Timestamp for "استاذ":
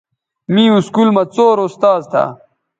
1.65-2.01